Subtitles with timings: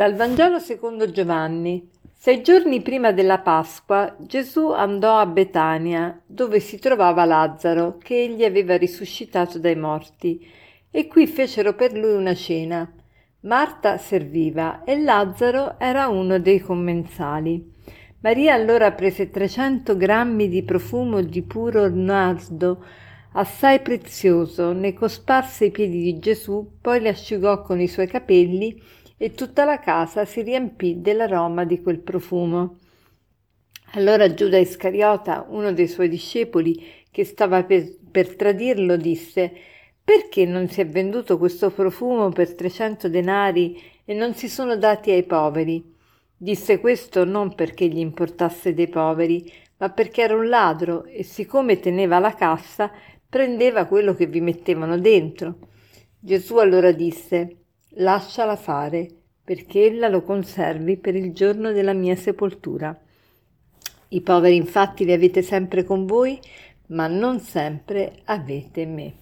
[0.00, 1.90] Dal Vangelo secondo Giovanni.
[2.14, 8.42] Sei giorni prima della Pasqua Gesù andò a Betania, dove si trovava Lazzaro, che egli
[8.42, 10.42] aveva risuscitato dai morti,
[10.90, 12.90] e qui fecero per lui una cena.
[13.40, 17.70] Marta serviva e Lazzaro era uno dei commensali.
[18.20, 22.82] Maria allora prese 300 grammi di profumo di puro nardo,
[23.32, 28.82] assai prezioso, ne cosparse i piedi di Gesù, poi li asciugò con i suoi capelli
[29.22, 32.78] e tutta la casa si riempì dell'aroma di quel profumo.
[33.92, 39.52] Allora Giuda Iscariota, uno dei suoi discepoli, che stava per, per tradirlo, disse
[40.02, 45.10] perché non si è venduto questo profumo per trecento denari e non si sono dati
[45.10, 45.94] ai poveri?
[46.34, 51.78] Disse questo non perché gli importasse dei poveri, ma perché era un ladro e siccome
[51.78, 52.90] teneva la cassa,
[53.28, 55.58] prendeva quello che vi mettevano dentro.
[56.18, 57.56] Gesù allora disse,
[57.94, 59.19] lasciala fare,
[59.50, 62.96] perché ella lo conservi per il giorno della mia sepoltura.
[64.10, 66.38] I poveri infatti li avete sempre con voi,
[66.90, 69.12] ma non sempre avete me.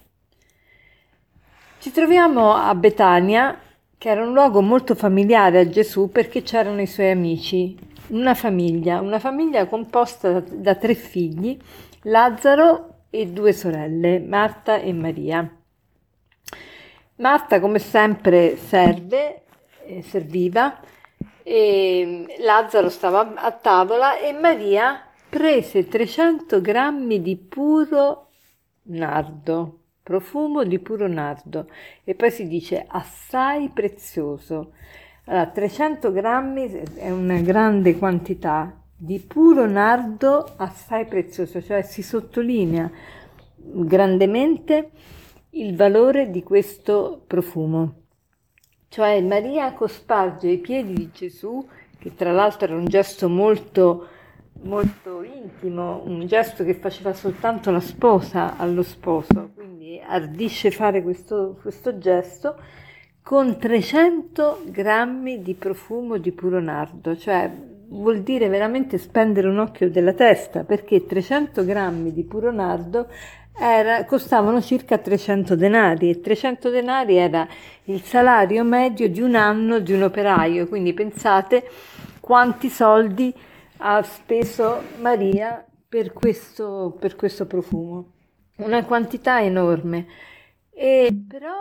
[1.79, 3.59] Ci troviamo a Betania,
[3.97, 7.75] che era un luogo molto familiare a Gesù perché c'erano i suoi amici,
[8.09, 11.57] una famiglia, una famiglia composta da, tre figli,
[12.03, 15.51] Lazzaro e due sorelle, Marta e Maria.
[17.15, 19.45] Marta, come sempre, serve,
[19.89, 20.79] eh, serviva,
[21.43, 28.29] e Lazzaro stava a tavola e Maria prese 300 grammi di puro
[28.83, 29.79] nardo
[30.09, 31.67] profumo di puro nardo
[32.03, 34.71] e poi si dice assai prezioso.
[35.25, 42.89] Allora, 300 grammi è una grande quantità di puro nardo assai prezioso, cioè si sottolinea
[43.55, 44.89] grandemente
[45.51, 47.93] il valore di questo profumo.
[48.89, 51.65] Cioè Maria cosparge i piedi di Gesù,
[51.97, 54.07] che tra l'altro era un gesto molto
[54.61, 61.57] molto intimo, un gesto che faceva soltanto la sposa allo sposo, quindi ardisce fare questo,
[61.61, 62.57] questo gesto
[63.21, 67.49] con 300 grammi di profumo di puro nardo, cioè
[67.89, 73.07] vuol dire veramente spendere un occhio della testa, perché 300 grammi di puro nardo
[73.59, 77.47] era, costavano circa 300 denari e 300 denari era
[77.85, 81.67] il salario medio di un anno di un operaio, quindi pensate
[82.19, 83.33] quanti soldi
[83.77, 88.11] ha speso Maria per questo, per questo profumo,
[88.57, 90.05] una quantità enorme.
[90.71, 91.51] E però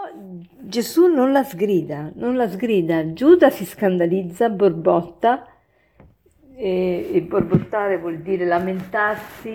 [0.60, 3.12] Gesù non la sgrida, non la sgrida.
[3.12, 5.45] Giuda si scandalizza, borbotta,
[6.59, 9.55] e, e borbottare vuol dire lamentarsi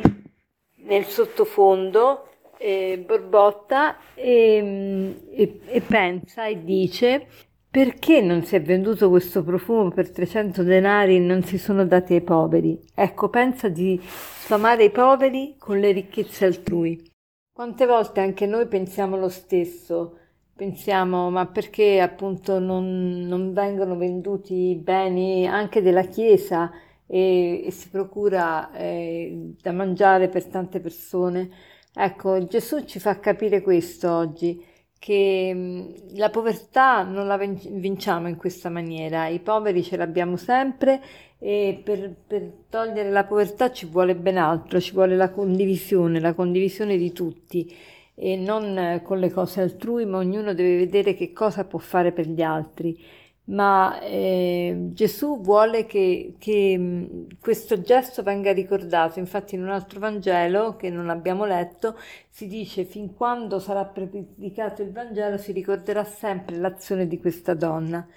[0.86, 7.28] nel sottofondo, e borbotta e, e, e pensa e dice
[7.69, 12.14] perché non si è venduto questo profumo per 300 denari e non si sono dati
[12.14, 12.80] ai poveri?
[12.94, 17.03] Ecco, pensa di sfamare i poveri con le ricchezze altrui.
[17.52, 20.20] Quante volte anche noi pensiamo lo stesso,
[20.56, 26.72] pensiamo ma perché appunto non, non vengono venduti i beni anche della Chiesa
[27.13, 31.47] e, e si procura eh, da mangiare per tante persone?
[31.94, 34.66] Ecco, Gesù ci fa capire questo oggi
[34.97, 41.02] che mm, la povertà non la vinciamo in questa maniera, i poveri ce l'abbiamo sempre
[41.38, 46.34] e per, per, togliere la povertà ci vuole ben altro, ci vuole la condivisione, la
[46.34, 47.72] condivisione di tutti
[48.16, 52.28] e non con le cose altrui, ma ognuno deve vedere che cosa può fare per
[52.28, 52.97] gli altri
[53.45, 57.05] ma eh, Gesù vuole che, che, mm,
[57.39, 59.19] questo gesto venga ricordato.
[59.19, 61.97] Infatti, in un altro Vangelo che non abbiamo letto,
[62.29, 68.07] si dice: fin quando sarà predicato il Vangelo, si ricorderà sempre l'azione di questa donna.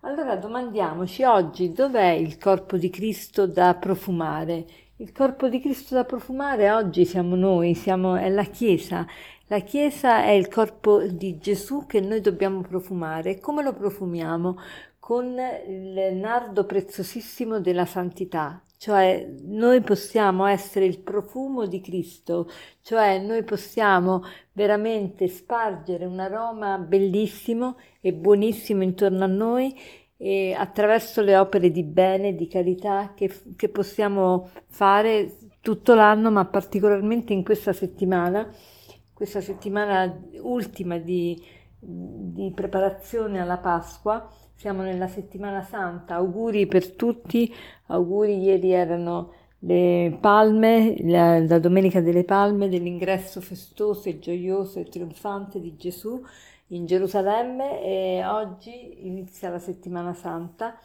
[0.00, 4.64] Allora domandiamoci oggi dov'è il corpo di Cristo da profumare?
[4.98, 9.06] Il corpo di Cristo da profumare oggi siamo noi, siamo, è la Chiesa.
[9.48, 13.38] La Chiesa è il corpo di Gesù che noi dobbiamo profumare.
[13.38, 14.56] Come lo profumiamo?
[14.98, 15.36] Con
[15.68, 22.48] il nardo preziosissimo della santità, cioè noi possiamo essere il profumo di Cristo,
[22.80, 24.22] cioè noi possiamo
[24.52, 29.78] veramente spargere un aroma bellissimo e buonissimo intorno a noi
[30.16, 36.44] e attraverso le opere di bene, di carità che, che possiamo fare tutto l'anno, ma
[36.44, 38.50] particolarmente in questa settimana
[39.16, 41.42] questa settimana ultima di,
[41.78, 44.30] di preparazione alla Pasqua.
[44.54, 47.50] Siamo nella settimana santa, auguri per tutti,
[47.86, 54.84] auguri ieri erano le palme, la, la, domenica delle palme, dell'ingresso festoso e gioioso e
[54.84, 56.22] trionfante di Gesù
[56.68, 60.78] in Gerusalemme e oggi inizia la settimana santa,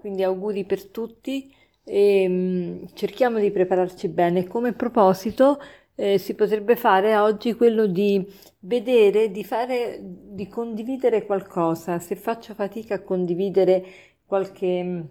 [0.00, 4.46] quindi auguri per tutti e um, cerchiamo di prepararci bene.
[4.46, 5.58] Come proposito
[5.94, 8.26] eh, si potrebbe fare oggi quello di
[8.60, 11.98] vedere, di fare, di condividere qualcosa.
[11.98, 13.84] Se faccio fatica a condividere
[14.26, 15.04] qualche,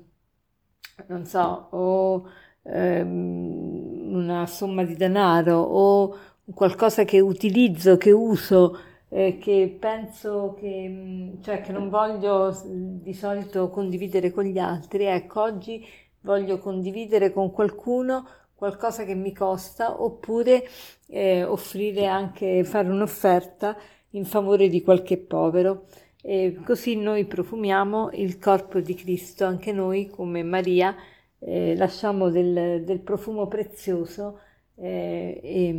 [1.07, 2.27] non so, o
[2.63, 6.17] ehm, una somma di denaro o
[6.53, 8.77] qualcosa che utilizzo, che uso,
[9.13, 15.41] eh, che penso che, cioè che non voglio di solito condividere con gli altri, ecco,
[15.41, 15.85] oggi
[16.21, 18.25] voglio condividere con qualcuno
[18.55, 20.63] qualcosa che mi costa oppure
[21.07, 23.75] eh, offrire anche, fare un'offerta
[24.11, 25.87] in favore di qualche povero.
[26.21, 30.95] E così noi profumiamo il corpo di Cristo, anche noi come Maria
[31.39, 34.39] eh, lasciamo del, del, profumo prezioso.
[34.83, 35.75] Eh, e,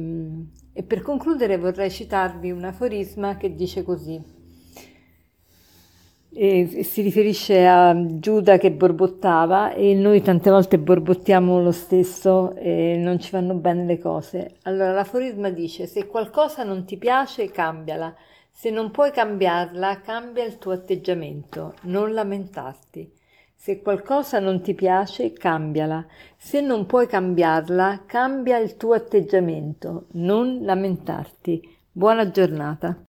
[0.72, 4.40] e per concludere vorrei citarvi un aforisma che dice così
[6.34, 12.96] e si riferisce a Giuda che borbottava e noi tante volte borbottiamo lo stesso e
[12.96, 14.56] non ci vanno bene le cose.
[14.62, 18.14] Allora l'aforisma dice se qualcosa non ti piace cambiala,
[18.50, 23.20] se non puoi cambiarla cambia il tuo atteggiamento, non lamentarti.
[23.64, 26.04] Se qualcosa non ti piace cambiala,
[26.36, 31.62] se non puoi cambiarla cambia il tuo atteggiamento, non lamentarti.
[31.92, 33.04] Buona giornata.